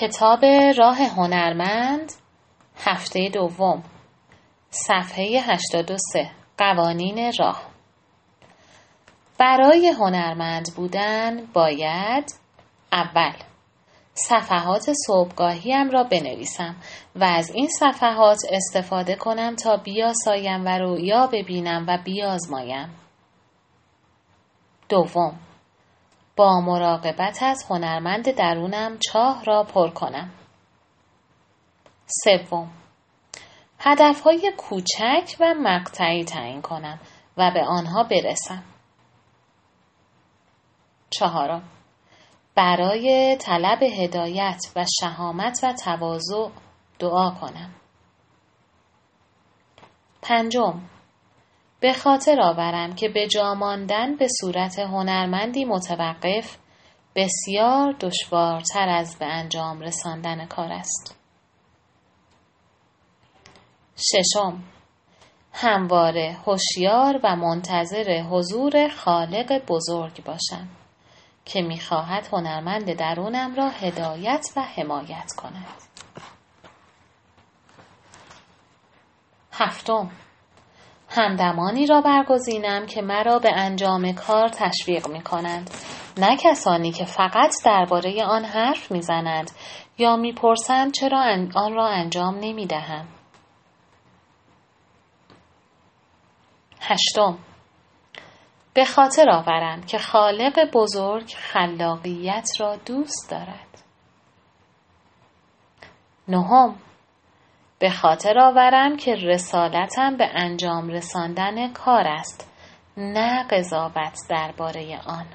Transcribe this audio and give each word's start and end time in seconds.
کتاب 0.00 0.44
راه 0.78 1.02
هنرمند 1.02 2.12
هفته 2.76 3.28
دوم 3.34 3.82
صفحه 4.70 5.40
83 5.40 6.30
قوانین 6.58 7.32
راه. 7.38 7.62
برای 9.38 9.88
هنرمند 9.88 10.74
بودن 10.76 11.46
باید 11.46 12.34
اول 12.92 13.32
صفحات 14.14 14.92
صبحگاهیم 15.06 15.90
را 15.90 16.04
بنویسم 16.04 16.76
و 17.16 17.24
از 17.24 17.50
این 17.50 17.68
صفحات 17.68 18.38
استفاده 18.50 19.14
کنم 19.14 19.56
تا 19.56 19.76
بیاسایم 19.76 20.64
و 20.64 20.78
رویا 20.78 21.26
ببینم 21.26 21.84
و 21.88 21.98
بیازمایم. 22.04 22.88
دوم 24.88 25.45
با 26.36 26.60
مراقبت 26.60 27.42
از 27.42 27.66
هنرمند 27.70 28.30
درونم 28.30 28.98
چاه 28.98 29.44
را 29.44 29.62
پر 29.64 29.90
کنم. 29.90 30.30
سوم 32.06 32.70
هدفهای 33.78 34.52
کوچک 34.56 35.36
و 35.40 35.54
مقطعی 35.62 36.24
تعیین 36.24 36.62
کنم 36.62 37.00
و 37.36 37.50
به 37.50 37.64
آنها 37.64 38.02
برسم. 38.02 38.64
چهارم 41.10 41.62
برای 42.54 43.36
طلب 43.40 43.82
هدایت 43.82 44.60
و 44.76 44.84
شهامت 45.00 45.60
و 45.62 45.72
تواضع 45.72 46.48
دعا 46.98 47.30
کنم. 47.30 47.74
پنجم 50.22 50.80
به 51.80 51.92
خاطر 51.92 52.40
آورم 52.40 52.94
که 52.94 53.08
به 53.08 53.26
جا 53.26 53.54
ماندن 53.54 54.16
به 54.16 54.28
صورت 54.40 54.78
هنرمندی 54.78 55.64
متوقف 55.64 56.56
بسیار 57.14 57.92
دشوارتر 58.00 58.88
از 58.88 59.18
به 59.18 59.26
انجام 59.26 59.80
رساندن 59.80 60.46
کار 60.46 60.72
است. 60.72 61.16
ششم 63.96 64.62
همواره 65.52 66.36
هوشیار 66.46 67.20
و 67.24 67.36
منتظر 67.36 68.22
حضور 68.30 68.88
خالق 68.88 69.66
بزرگ 69.68 70.24
باشم 70.24 70.68
که 71.44 71.62
می‌خواهد 71.62 72.28
هنرمند 72.32 72.92
درونم 72.92 73.54
را 73.54 73.68
هدایت 73.68 74.46
و 74.56 74.62
حمایت 74.62 75.32
کند. 75.36 75.66
هفتم 79.52 80.10
همدمانی 81.16 81.86
را 81.86 82.00
برگزینم 82.00 82.86
که 82.86 83.02
مرا 83.02 83.38
به 83.38 83.52
انجام 83.56 84.12
کار 84.12 84.48
تشویق 84.48 85.08
می 85.08 85.22
کنند 85.22 85.70
نه 86.18 86.36
کسانی 86.36 86.92
که 86.92 87.04
فقط 87.04 87.54
درباره 87.64 88.24
آن 88.24 88.44
حرف 88.44 88.92
می‌زنند 88.92 89.50
یا 89.98 90.16
می‌پرسند 90.16 90.92
چرا 90.92 91.20
آن 91.54 91.74
را 91.74 91.86
انجام 91.86 92.34
نمی 92.40 92.66
دهم. 92.66 93.08
هشتم 96.80 97.38
به 98.74 98.84
خاطر 98.84 99.30
آورم 99.30 99.80
که 99.80 99.98
خالق 99.98 100.70
بزرگ 100.72 101.34
خلاقیت 101.36 102.48
را 102.60 102.76
دوست 102.76 103.30
دارد. 103.30 103.82
نهم 106.28 106.74
به 107.78 107.90
خاطر 107.90 108.38
آورم 108.38 108.96
که 108.96 109.14
رسالتم 109.14 110.16
به 110.16 110.30
انجام 110.34 110.88
رساندن 110.88 111.72
کار 111.72 112.04
است 112.06 112.52
نه 112.96 113.46
قضاوت 113.50 114.18
درباره 114.30 115.00
آن. 115.06 115.26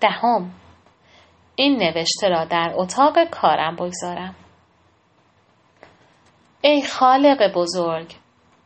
دهم 0.00 0.50
این 1.56 1.82
نوشته 1.82 2.28
را 2.28 2.44
در 2.44 2.72
اتاق 2.74 3.24
کارم 3.30 3.76
بگذارم. 3.76 4.34
ای 6.60 6.82
خالق 6.82 7.52
بزرگ 7.54 8.14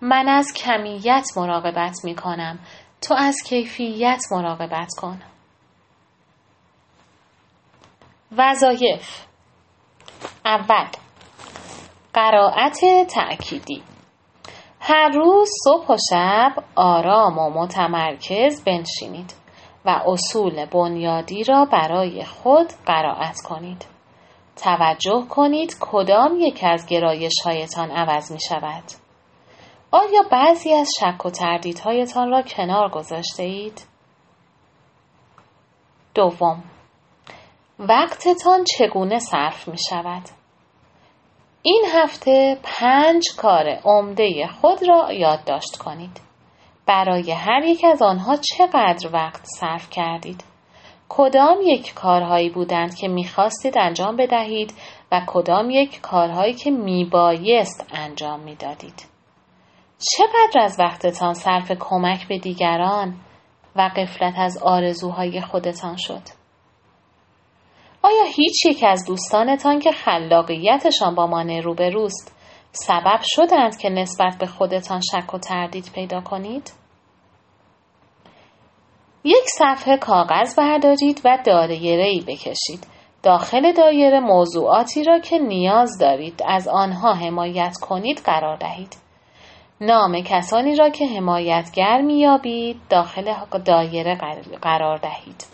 من 0.01 0.29
از 0.29 0.53
کمیت 0.53 1.27
مراقبت 1.37 1.97
می 2.05 2.15
کنم 2.15 2.59
تو 3.01 3.15
از 3.15 3.37
کیفیت 3.47 4.23
مراقبت 4.31 4.89
کن. 5.01 5.21
وظایف 8.37 9.27
اول 10.45 10.89
قرائت 12.19 12.81
تأکیدی 13.11 13.83
هر 14.81 15.09
روز 15.09 15.49
صبح 15.65 15.87
و 15.87 15.97
شب 16.11 16.53
آرام 16.77 17.39
و 17.39 17.51
متمرکز 17.51 18.65
بنشینید 18.65 19.35
و 19.85 20.03
اصول 20.07 20.67
بنیادی 20.67 21.45
را 21.45 21.65
برای 21.65 22.25
خود 22.25 22.73
قرائت 22.87 23.37
کنید. 23.45 23.87
توجه 24.57 25.25
کنید 25.29 25.77
کدام 25.81 26.37
یک 26.41 26.61
از 26.63 26.87
گرایش 26.87 27.35
هایتان 27.45 27.91
عوض 27.91 28.33
می 28.33 28.41
شود. 28.41 28.85
آیا 29.91 30.23
بعضی 30.31 30.73
از 30.73 30.89
شک 31.01 31.27
و 31.27 31.31
تردیدهایتان 31.31 32.31
را 32.31 32.43
کنار 32.43 32.91
گذاشته 32.91 33.43
اید؟ 33.43 33.87
دوم 36.15 36.65
وقتتان 37.79 38.65
چگونه 38.65 39.19
صرف 39.19 39.69
می 39.69 39.79
شود؟ 39.91 40.38
این 41.63 41.85
هفته 41.95 42.59
پنج 42.63 43.25
کار 43.37 43.69
عمده 43.85 44.47
خود 44.61 44.89
را 44.89 45.13
یادداشت 45.13 45.77
کنید. 45.77 46.21
برای 46.87 47.31
هر 47.33 47.63
یک 47.65 47.85
از 47.85 48.03
آنها 48.03 48.37
چقدر 48.37 49.11
وقت 49.13 49.45
صرف 49.45 49.91
کردید؟ 49.91 50.45
کدام 51.09 51.59
یک 51.63 51.95
کارهایی 51.95 52.51
بودند 52.51 52.95
که 52.95 53.09
می‌خواستید 53.09 53.79
انجام 53.79 54.17
بدهید 54.17 54.75
و 55.13 55.23
کدام 55.27 55.71
یک 55.71 56.01
کارهایی 56.01 56.55
که 56.55 56.71
میبایست 56.71 57.87
انجام 57.91 58.41
می‌دادید؟ 58.41 59.07
چقدر 59.99 60.65
از 60.65 60.77
وقتتان 60.79 61.35
صرف 61.35 61.73
کمک 61.81 62.29
به 62.29 62.39
دیگران 62.39 63.15
و 63.77 63.91
قفلت 63.97 64.35
از 64.39 64.59
آرزوهای 64.63 65.41
خودتان 65.41 65.97
شد؟ 65.97 66.38
آیا 68.03 68.25
هیچ 68.37 68.67
یک 68.67 68.85
از 68.87 69.05
دوستانتان 69.07 69.79
که 69.79 69.93
خلاقیتشان 69.93 71.15
با 71.15 71.27
مانع 71.27 71.61
روبروست 71.61 72.35
سبب 72.73 73.21
شدند 73.23 73.77
که 73.77 73.89
نسبت 73.89 74.37
به 74.41 74.47
خودتان 74.47 75.01
شک 75.01 75.35
و 75.35 75.39
تردید 75.39 75.91
پیدا 75.95 76.21
کنید؟ 76.21 76.73
یک 79.25 79.45
صفحه 79.59 79.97
کاغذ 79.97 80.59
بردارید 80.59 81.21
و 81.25 81.39
دایره 81.45 82.23
بکشید. 82.27 82.87
داخل 83.23 83.73
دایره 83.73 84.21
موضوعاتی 84.21 85.05
را 85.05 85.19
که 85.19 85.39
نیاز 85.39 85.99
دارید 86.01 86.43
از 86.47 86.69
آنها 86.69 87.13
حمایت 87.13 87.75
کنید 87.81 88.23
قرار 88.25 88.57
دهید. 88.57 88.97
نام 89.81 90.23
کسانی 90.23 90.77
را 90.77 90.91
که 90.91 91.07
حمایتگر 91.07 92.01
میابید 92.01 92.81
داخل 92.91 93.35
دایره 93.65 94.19
قرار 94.63 94.97
دهید. 94.97 95.45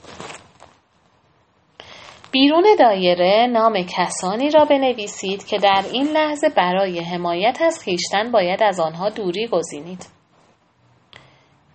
بیرون 2.35 2.65
دایره 2.79 3.47
نام 3.47 3.83
کسانی 3.83 4.51
را 4.51 4.65
بنویسید 4.65 5.47
که 5.47 5.59
در 5.59 5.85
این 5.93 6.07
لحظه 6.07 6.49
برای 6.49 7.01
حمایت 7.01 7.59
از 7.63 7.79
خیشتن 7.85 8.33
باید 8.33 8.63
از 8.63 8.81
آنها 8.81 9.11
دوری 9.11 9.47
گزینید. 9.47 10.07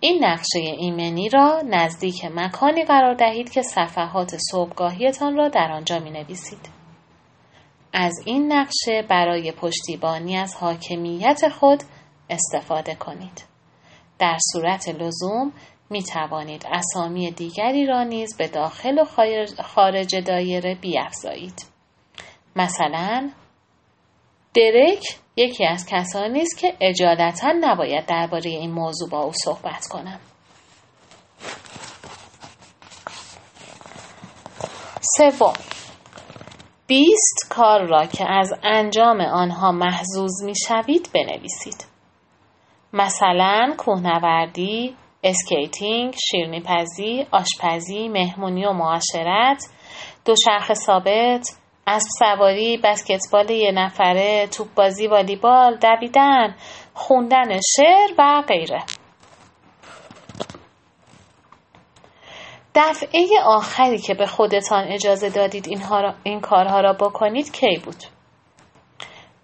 این 0.00 0.24
نقشه 0.24 0.58
ایمنی 0.58 1.28
را 1.28 1.62
نزدیک 1.66 2.24
مکانی 2.24 2.84
قرار 2.84 3.14
دهید 3.14 3.50
که 3.50 3.62
صفحات 3.62 4.36
صبحگاهیتان 4.50 5.36
را 5.36 5.48
در 5.48 5.72
آنجا 5.72 5.98
می 5.98 6.10
نویسید. 6.10 6.68
از 7.92 8.22
این 8.24 8.52
نقشه 8.52 9.02
برای 9.08 9.52
پشتیبانی 9.52 10.36
از 10.36 10.56
حاکمیت 10.56 11.48
خود 11.48 11.82
استفاده 12.30 12.94
کنید. 12.94 13.44
در 14.18 14.36
صورت 14.52 14.88
لزوم 14.88 15.52
می 15.90 16.02
توانید 16.02 16.66
اسامی 16.72 17.30
دیگری 17.30 17.86
را 17.86 18.02
نیز 18.02 18.36
به 18.36 18.48
داخل 18.48 18.98
و 18.98 19.04
خارج 19.62 20.16
دایره 20.16 20.74
بیافزایید. 20.74 21.66
مثلا 22.56 23.30
درک 24.54 25.02
یکی 25.36 25.66
از 25.66 25.86
کسانی 25.86 26.40
است 26.40 26.58
که 26.58 26.76
اجالتا 26.80 27.52
نباید 27.60 28.06
درباره 28.06 28.50
این 28.50 28.70
موضوع 28.70 29.08
با 29.08 29.22
او 29.22 29.32
صحبت 29.32 29.86
کنم. 29.86 30.20
سوم 35.16 35.52
بیست 36.86 37.46
کار 37.50 37.86
را 37.86 38.06
که 38.06 38.32
از 38.32 38.54
انجام 38.62 39.20
آنها 39.20 39.72
محظوظ 39.72 40.42
می 40.44 40.54
شوید 40.68 41.10
بنویسید. 41.14 41.84
مثلا 42.92 43.74
کوهنوردی، 43.78 44.96
skating، 45.22 46.14
شیرنیپزی، 46.30 47.26
آشپزی، 47.30 48.08
مهمونی 48.08 48.66
و 48.66 48.72
معاشرت، 48.72 49.62
دوچرخه 50.24 50.74
ثابت، 50.74 51.46
اسب 51.86 52.08
سواری، 52.18 52.78
بسکتبال 52.84 53.50
یه 53.50 53.72
نفره، 53.72 54.46
توپ 54.46 54.74
بازی، 54.74 55.06
والیبال، 55.06 55.78
دویدن، 55.78 56.56
خوندن 56.94 57.60
شعر 57.76 58.10
و 58.18 58.42
غیره. 58.48 58.82
دفعه 62.74 63.26
آخری 63.44 63.98
که 63.98 64.14
به 64.14 64.26
خودتان 64.26 64.84
اجازه 64.88 65.30
دادید 65.30 65.68
این 66.24 66.40
کارها 66.40 66.80
را 66.80 66.92
بکنید 66.92 67.52
کی 67.52 67.80
بود؟ 67.84 68.04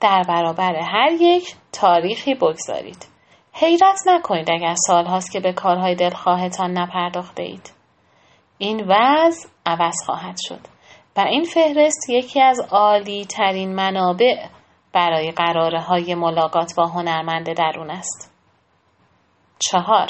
در 0.00 0.22
برابر 0.28 0.76
هر 0.76 1.12
یک 1.20 1.54
تاریخی 1.72 2.34
بگذارید. 2.34 3.15
حیرت 3.58 4.00
نکنید 4.06 4.50
اگر 4.50 4.74
سالهاست 4.86 5.32
که 5.32 5.40
به 5.40 5.52
کارهای 5.52 5.94
دلخواهتان 5.94 6.70
نپرداخته 6.78 7.42
اید. 7.42 7.72
این 8.58 8.84
وضع 8.88 9.48
عوض 9.66 9.94
خواهد 10.06 10.36
شد 10.38 10.60
و 11.16 11.20
این 11.20 11.44
فهرست 11.44 12.10
یکی 12.10 12.42
از 12.42 12.60
عالی 12.70 13.24
ترین 13.24 13.74
منابع 13.74 14.46
برای 14.92 15.30
قراره 15.30 15.80
های 15.80 16.14
ملاقات 16.14 16.72
با 16.76 16.86
هنرمند 16.86 17.52
درون 17.52 17.90
است. 17.90 18.34
چهار 19.58 20.06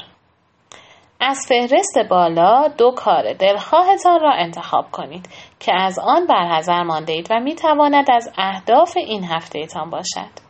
از 1.20 1.46
فهرست 1.48 1.98
بالا 2.10 2.68
دو 2.68 2.90
کار 2.90 3.32
دلخواهتان 3.32 4.20
را 4.20 4.32
انتخاب 4.32 4.90
کنید 4.90 5.28
که 5.60 5.74
از 5.74 5.98
آن 5.98 6.26
برحضر 6.26 6.82
مانده 6.82 7.12
اید 7.12 7.28
و 7.30 7.40
می 7.40 7.54
تواند 7.54 8.10
از 8.10 8.32
اهداف 8.38 8.96
این 8.96 9.24
هفتهتان 9.24 9.90
باشد. 9.90 10.45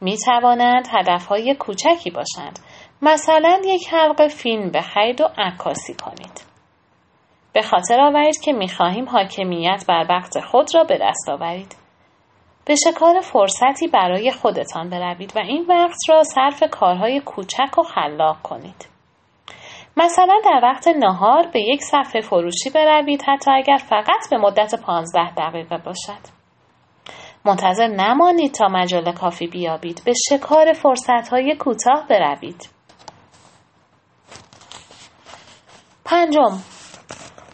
می 0.00 0.16
توانند 0.16 0.88
هدفهای 0.90 1.54
کوچکی 1.54 2.10
باشند. 2.10 2.58
مثلا 3.02 3.60
یک 3.64 3.88
حلقه 3.92 4.28
فیلم 4.28 4.70
بخرید 4.70 5.20
و 5.20 5.28
عکاسی 5.38 5.94
کنید. 5.94 6.44
به 7.52 7.62
خاطر 7.62 8.00
آورید 8.00 8.40
که 8.40 8.52
می 8.52 8.68
خواهیم 8.68 9.08
حاکمیت 9.08 9.84
بر 9.88 10.06
وقت 10.10 10.40
خود 10.40 10.74
را 10.74 10.84
به 10.84 10.98
دست 11.02 11.28
آورید. 11.28 11.76
به 12.66 12.74
شکار 12.76 13.20
فرصتی 13.20 13.88
برای 13.88 14.30
خودتان 14.30 14.90
بروید 14.90 15.32
و 15.36 15.38
این 15.38 15.66
وقت 15.68 15.98
را 16.08 16.24
صرف 16.24 16.62
کارهای 16.70 17.20
کوچک 17.20 17.78
و 17.78 17.82
خلاق 17.82 18.42
کنید. 18.42 18.88
مثلا 19.96 20.40
در 20.44 20.60
وقت 20.62 20.88
نهار 20.88 21.46
به 21.52 21.60
یک 21.60 21.82
صفحه 21.82 22.20
فروشی 22.20 22.70
بروید 22.74 23.22
حتی 23.28 23.50
اگر 23.50 23.76
فقط 23.76 24.30
به 24.30 24.38
مدت 24.38 24.74
پانزده 24.82 25.34
دقیقه 25.34 25.78
باشد. 25.78 26.43
منتظر 27.44 27.86
نمانید 27.86 28.54
تا 28.54 28.68
مجال 28.68 29.12
کافی 29.12 29.46
بیابید 29.46 30.02
به 30.04 30.12
شکار 30.28 30.72
فرصتهای 30.72 31.56
کوتاه 31.56 32.06
بروید. 32.08 32.68
پنجم 36.04 36.58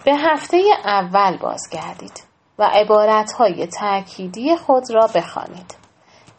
به 0.04 0.14
هفته 0.16 0.62
اول 0.84 1.38
بازگردید 1.38 2.22
و 2.58 2.70
عبارتهای 2.72 3.66
تأکیدی 3.66 4.56
خود 4.56 4.84
را 4.94 5.08
بخوانید. 5.14 5.74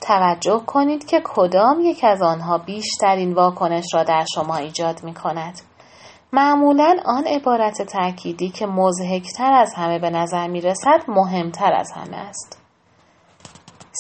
توجه 0.01 0.61
کنید 0.67 1.05
که 1.05 1.21
کدام 1.23 1.79
یک 1.81 2.03
از 2.03 2.21
آنها 2.21 2.57
بیشترین 2.57 3.33
واکنش 3.33 3.85
را 3.93 4.03
در 4.03 4.25
شما 4.35 4.55
ایجاد 4.55 5.03
می 5.03 5.13
کند. 5.13 5.61
معمولا 6.33 6.97
آن 7.05 7.27
عبارت 7.27 7.81
تأکیدی 7.81 8.49
که 8.49 8.65
مزهکتر 8.65 9.53
از 9.53 9.73
همه 9.77 9.99
به 9.99 10.09
نظر 10.09 10.47
می 10.47 10.61
رسد 10.61 11.03
مهمتر 11.07 11.73
از 11.73 11.91
همه 11.91 12.17
است. 12.17 12.60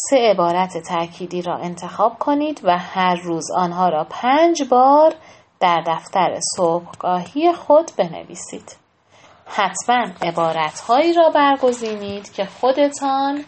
سه 0.09 0.17
عبارت 0.17 0.77
تأکیدی 0.77 1.41
را 1.41 1.57
انتخاب 1.57 2.19
کنید 2.19 2.61
و 2.63 2.77
هر 2.77 3.15
روز 3.15 3.51
آنها 3.51 3.89
را 3.89 4.07
پنج 4.09 4.63
بار 4.63 5.15
در 5.59 5.83
دفتر 5.87 6.39
صبحگاهی 6.57 7.53
خود 7.53 7.91
بنویسید. 7.97 8.75
حتما 9.45 10.05
عبارتهایی 10.21 11.13
را 11.13 11.29
برگزینید 11.29 12.33
که 12.33 12.45
خودتان 12.45 13.45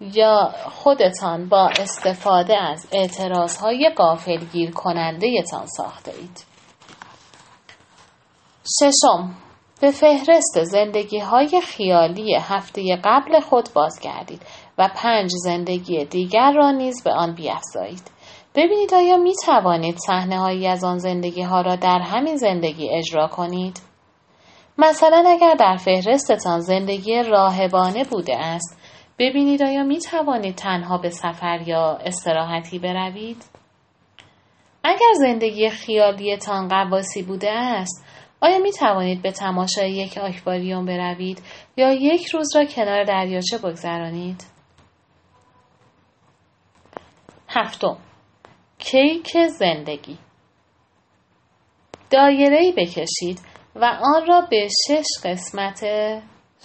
یا 0.00 0.52
خودتان 0.70 1.48
با 1.48 1.70
استفاده 1.80 2.56
از 2.58 2.86
اعتراضهای 2.92 3.94
گیر 4.52 4.70
کننده 4.70 5.42
تان 5.50 5.66
ساخته 5.66 6.12
اید. 6.18 6.44
ششم 8.80 9.34
به 9.80 9.90
فهرست 9.90 10.64
زندگی 10.64 11.18
های 11.18 11.60
خیالی 11.60 12.34
هفته 12.34 13.00
قبل 13.04 13.40
خود 13.40 13.68
بازگردید 13.74 14.42
و 14.78 14.88
پنج 14.96 15.30
زندگی 15.30 16.04
دیگر 16.04 16.52
را 16.52 16.70
نیز 16.70 17.04
به 17.04 17.12
آن 17.12 17.34
بیافزایید. 17.34 18.10
ببینید 18.54 18.94
آیا 18.94 19.16
می 19.16 19.34
توانید 19.46 19.96
صحنه 19.96 20.38
هایی 20.38 20.66
از 20.66 20.84
آن 20.84 20.98
زندگی 20.98 21.42
ها 21.42 21.60
را 21.60 21.76
در 21.76 21.98
همین 21.98 22.36
زندگی 22.36 22.90
اجرا 22.90 23.28
کنید؟ 23.28 23.80
مثلا 24.78 25.24
اگر 25.26 25.54
در 25.54 25.76
فهرستتان 25.76 26.60
زندگی 26.60 27.22
راهبانه 27.22 28.04
بوده 28.04 28.36
است 28.36 28.80
ببینید 29.18 29.62
آیا 29.62 29.82
می 29.82 29.98
توانید 29.98 30.54
تنها 30.54 30.98
به 30.98 31.10
سفر 31.10 31.60
یا 31.66 31.98
استراحتی 32.04 32.78
بروید؟ 32.78 33.44
اگر 34.84 35.12
زندگی 35.18 35.68
خیالیتان 35.68 36.68
قواسی 36.68 37.22
بوده 37.22 37.50
است 37.50 38.04
آیا 38.40 38.58
می 38.58 38.72
توانید 38.72 39.22
به 39.22 39.32
تماشای 39.32 39.90
یک 39.90 40.18
آکواریوم 40.18 40.86
بروید 40.86 41.42
یا 41.76 41.92
یک 41.92 42.26
روز 42.26 42.56
را 42.56 42.64
کنار 42.64 43.04
دریاچه 43.04 43.58
بگذرانید؟ 43.58 44.57
هفتم 47.48 47.96
کیک 48.78 49.36
زندگی 49.46 50.18
دایره 52.10 52.72
بکشید 52.76 53.40
و 53.74 53.84
آن 53.84 54.26
را 54.26 54.40
به 54.50 54.68
شش 54.88 55.06
قسمت 55.24 55.84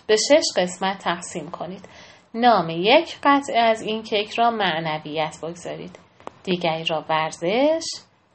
به 0.08 0.16
شش 0.16 0.44
قسمت 0.58 0.98
تقسیم 0.98 1.52
کنید. 1.52 1.90
نام 2.34 2.70
یک 2.70 3.18
قطعه 3.24 3.60
از 3.60 3.82
این 3.82 4.04
کیک 4.04 4.34
را 4.40 4.52
معنویت 4.52 5.38
بگذارید. 5.44 6.00
دیگری 6.44 6.84
را 6.84 7.06
ورزش، 7.10 7.84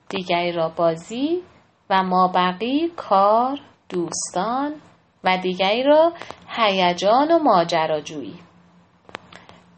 دیگری 0.09 0.53
را 0.53 0.69
بازی 0.69 1.43
و 1.91 2.03
مابقی 2.03 2.89
کار، 2.97 3.61
دوستان 3.89 4.75
و 5.25 5.39
دیگری 5.39 5.83
را 5.83 6.13
هیجان 6.49 7.33
و 7.33 7.39
ماجراجویی. 7.39 8.39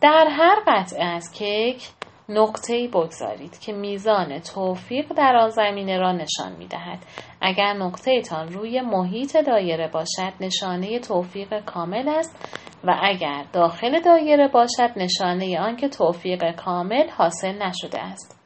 در 0.00 0.26
هر 0.30 0.56
قطعه 0.66 1.04
از 1.04 1.32
کیک 1.32 1.88
نقطه‌ای 2.30 2.88
بگذارید 2.88 3.58
که 3.58 3.72
میزان 3.72 4.38
توفیق 4.38 5.12
در 5.12 5.36
آن 5.36 5.48
زمینه 5.48 5.98
را 5.98 6.12
نشان 6.12 6.56
می 6.58 6.66
دهد. 6.66 6.98
اگر 7.40 7.72
نقطه 7.72 8.20
تان 8.20 8.48
روی 8.48 8.80
محیط 8.80 9.36
دایره 9.36 9.88
باشد 9.88 10.32
نشانه 10.40 10.98
توفیق 10.98 11.64
کامل 11.64 12.08
است 12.08 12.60
و 12.84 12.96
اگر 13.02 13.44
داخل 13.52 14.00
دایره 14.00 14.48
باشد 14.48 14.90
نشانه 14.96 15.60
آنکه 15.60 15.88
توفیق 15.88 16.56
کامل 16.56 17.08
حاصل 17.10 17.62
نشده 17.62 18.00
است. 18.02 18.40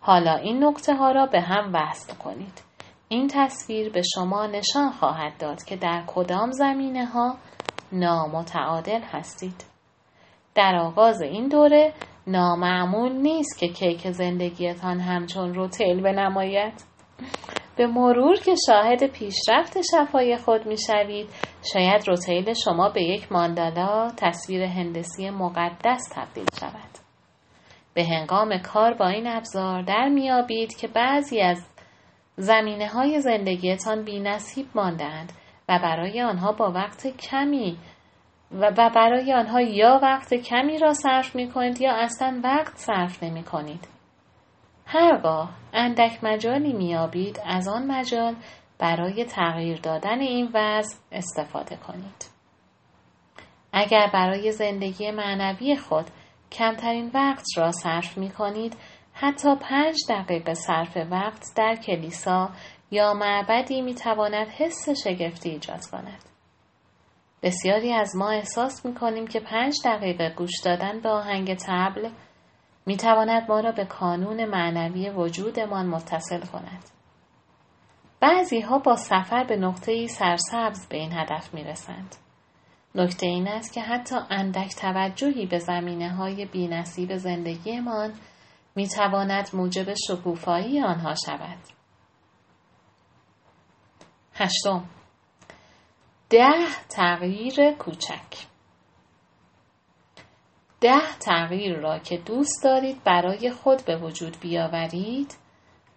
حالا 0.00 0.34
این 0.34 0.64
نقطه 0.64 0.94
ها 0.94 1.10
را 1.10 1.26
به 1.26 1.40
هم 1.40 1.72
وصل 1.74 2.14
کنید. 2.14 2.62
این 3.08 3.28
تصویر 3.28 3.92
به 3.92 4.02
شما 4.14 4.46
نشان 4.46 4.90
خواهد 4.90 5.32
داد 5.38 5.64
که 5.64 5.76
در 5.76 6.04
کدام 6.06 6.50
زمینه 6.50 7.06
ها 7.06 7.36
نامتعادل 7.92 9.00
هستید. 9.00 9.64
در 10.54 10.76
آغاز 10.76 11.22
این 11.22 11.48
دوره 11.48 11.92
نامعمول 12.26 13.12
نیست 13.12 13.58
که 13.58 13.68
کیک 13.68 14.10
زندگیتان 14.10 15.00
همچون 15.00 15.54
روتیل 15.54 16.02
بنماید. 16.02 16.72
به 17.76 17.86
مرور 17.86 18.36
که 18.36 18.54
شاهد 18.66 19.06
پیشرفت 19.06 19.78
شفای 19.92 20.36
خود 20.36 20.66
می 20.66 20.76
شوید 20.78 21.28
شاید 21.72 22.08
روتیل 22.08 22.52
شما 22.64 22.88
به 22.88 23.02
یک 23.02 23.32
ماندالا 23.32 24.10
تصویر 24.16 24.62
هندسی 24.62 25.30
مقدس 25.30 26.08
تبدیل 26.14 26.46
شود. 26.60 26.90
به 27.94 28.04
هنگام 28.04 28.58
کار 28.58 28.94
با 28.94 29.08
این 29.08 29.26
ابزار 29.26 29.82
در 29.82 30.08
میابید 30.08 30.76
که 30.76 30.88
بعضی 30.88 31.40
از 31.40 31.66
زمینه 32.36 32.88
های 32.88 33.20
زندگیتان 33.20 34.04
بی 34.04 34.20
نصیب 34.20 34.66
ماندند 34.74 35.32
و 35.68 35.78
برای 35.82 36.22
آنها 36.22 36.52
با 36.52 36.72
وقت 36.72 37.06
کمی 37.06 37.78
و 38.52 38.90
برای 38.94 39.32
آنها 39.32 39.60
یا 39.60 40.00
وقت 40.02 40.34
کمی 40.34 40.78
را 40.78 40.92
صرف 40.92 41.36
می 41.36 41.50
کنید 41.50 41.80
یا 41.80 41.92
اصلا 41.92 42.40
وقت 42.44 42.76
صرف 42.76 43.22
نمی 43.22 43.42
کنید. 43.42 43.88
هرگاه 44.86 45.50
اندک 45.72 46.24
مجالی 46.24 46.72
میابید 46.72 47.40
از 47.46 47.68
آن 47.68 47.86
مجال 47.86 48.36
برای 48.78 49.24
تغییر 49.24 49.80
دادن 49.80 50.20
این 50.20 50.50
وضع 50.54 50.96
استفاده 51.12 51.76
کنید. 51.76 52.34
اگر 53.72 54.10
برای 54.12 54.52
زندگی 54.52 55.10
معنوی 55.10 55.76
خود 55.76 56.04
کمترین 56.52 57.10
وقت 57.14 57.44
را 57.56 57.72
صرف 57.72 58.18
می 58.18 58.30
کنید 58.30 58.76
حتی 59.12 59.56
پنج 59.56 59.94
دقیقه 60.08 60.54
صرف 60.54 60.96
وقت 61.10 61.46
در 61.56 61.76
کلیسا 61.76 62.50
یا 62.90 63.14
معبدی 63.14 63.82
می 63.82 63.94
تواند 63.94 64.48
حس 64.48 64.88
شگفتی 65.04 65.50
ایجاد 65.50 65.86
کند. 65.92 66.33
بسیاری 67.44 67.92
از 67.92 68.16
ما 68.16 68.30
احساس 68.30 68.86
می 68.86 68.94
کنیم 68.94 69.26
که 69.26 69.40
پنج 69.40 69.74
دقیقه 69.84 70.34
گوش 70.36 70.50
دادن 70.64 71.00
به 71.00 71.08
آهنگ 71.08 71.54
تبل 71.54 72.10
می 72.86 72.96
تواند 72.96 73.48
ما 73.48 73.60
را 73.60 73.72
به 73.72 73.84
کانون 73.84 74.44
معنوی 74.44 75.10
وجودمان 75.10 75.86
متصل 75.86 76.40
کند. 76.40 76.84
بعضی 78.20 78.60
ها 78.60 78.78
با 78.78 78.96
سفر 78.96 79.44
به 79.44 79.56
نقطه 79.56 80.06
سرسبز 80.06 80.88
به 80.88 80.96
این 80.96 81.12
هدف 81.12 81.54
می 81.54 81.64
رسند. 81.64 82.16
نکته 82.94 83.26
این 83.26 83.48
است 83.48 83.74
که 83.74 83.80
حتی 83.80 84.16
اندک 84.30 84.74
توجهی 84.74 85.46
به 85.46 85.58
زمینه 85.58 86.14
های 86.14 86.46
بی 86.46 86.68
نصیب 86.68 87.16
زندگیمان 87.16 88.12
می 88.76 88.88
تواند 88.88 89.48
موجب 89.52 89.94
شکوفایی 90.08 90.80
آنها 90.80 91.14
شود. 91.26 91.58
هشتم 94.34 94.84
ده 96.30 96.66
تغییر 96.88 97.72
کوچک 97.72 98.46
ده 100.80 101.18
تغییر 101.20 101.76
را 101.78 101.98
که 101.98 102.16
دوست 102.16 102.64
دارید 102.64 103.04
برای 103.04 103.50
خود 103.50 103.84
به 103.84 103.96
وجود 103.96 104.40
بیاورید 104.40 105.34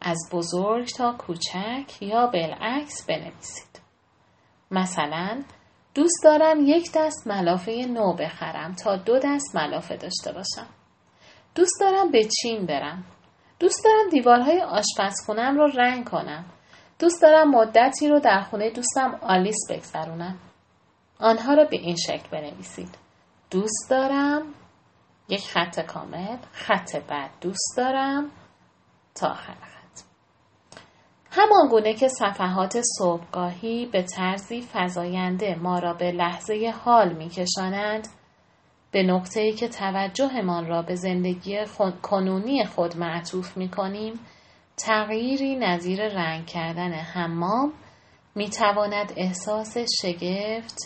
از 0.01 0.17
بزرگ 0.31 0.87
تا 0.87 1.13
کوچک 1.13 2.01
یا 2.01 2.27
بالعکس 2.27 3.05
بنویسید. 3.05 3.81
مثلا 4.71 5.43
دوست 5.95 6.23
دارم 6.23 6.59
یک 6.65 6.91
دست 6.95 7.27
ملافه 7.27 7.71
نو 7.71 8.13
بخرم 8.13 8.73
تا 8.73 8.95
دو 8.95 9.19
دست 9.19 9.55
ملافه 9.55 9.97
داشته 9.97 10.31
باشم. 10.33 10.67
دوست 11.55 11.81
دارم 11.81 12.11
به 12.11 12.23
چین 12.41 12.65
برم. 12.65 13.05
دوست 13.59 13.83
دارم 13.83 14.09
دیوارهای 14.11 14.61
آشپزخونم 14.61 15.57
رو 15.57 15.67
رنگ 15.67 16.09
کنم. 16.09 16.45
دوست 16.99 17.21
دارم 17.21 17.51
مدتی 17.51 18.09
رو 18.09 18.19
در 18.19 18.41
خونه 18.41 18.69
دوستم 18.69 19.19
آلیس 19.21 19.57
بگذرونم. 19.69 20.37
آنها 21.19 21.53
را 21.53 21.65
به 21.65 21.75
این 21.77 21.95
شکل 21.95 22.29
بنویسید. 22.31 22.97
دوست 23.51 23.89
دارم 23.89 24.41
یک 25.29 25.47
خط 25.47 25.79
کامل 25.79 26.37
خط 26.51 26.95
بعد 26.95 27.31
دوست 27.41 27.73
دارم 27.77 28.31
تا 29.15 29.27
آخر 29.27 29.53
خط 29.53 30.01
همان 31.31 31.67
گونه 31.69 31.93
که 31.93 32.07
صفحات 32.07 32.81
صبحگاهی 32.97 33.85
به 33.85 34.03
طرزی 34.03 34.67
فزاینده 34.73 35.55
ما 35.55 35.79
را 35.79 35.93
به 35.93 36.11
لحظه 36.11 36.73
حال 36.83 37.13
میکشانند 37.13 38.07
به 38.91 39.03
نقطه‌ای 39.03 39.53
که 39.53 39.67
توجهمان 39.67 40.67
را 40.67 40.81
به 40.81 40.95
زندگی 40.95 41.59
کنونی 42.01 42.65
خود 42.65 42.97
معطوف 42.97 43.57
می 43.57 43.69
کنیم 43.69 44.19
تغییری 44.77 45.55
نظیر 45.55 46.07
رنگ 46.07 46.45
کردن 46.45 46.93
حمام 46.93 47.73
می 48.35 48.49
تواند 48.49 49.13
احساس 49.15 49.77
شگفت 50.01 50.77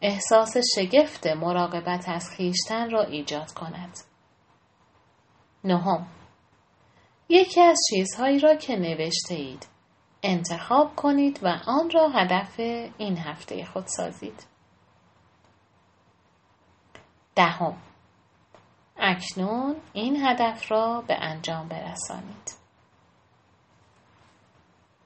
احساس 0.00 0.56
شگفت 0.76 1.26
مراقبت 1.26 2.08
از 2.08 2.30
خیشتن 2.30 2.90
را 2.90 3.02
ایجاد 3.02 3.52
کند. 3.52 3.98
نهم 5.64 6.06
یکی 7.28 7.60
از 7.60 7.78
چیزهایی 7.90 8.38
را 8.38 8.54
که 8.54 8.76
نوشته 8.76 9.34
اید 9.34 9.66
انتخاب 10.22 10.96
کنید 10.96 11.40
و 11.42 11.48
آن 11.66 11.90
را 11.90 12.08
هدف 12.08 12.60
این 12.98 13.18
هفته 13.18 13.64
خود 13.64 13.86
سازید. 13.86 14.46
دهم 17.34 17.76
اکنون 18.96 19.76
این 19.92 20.26
هدف 20.26 20.72
را 20.72 21.00
به 21.08 21.14
انجام 21.14 21.68
برسانید. 21.68 22.57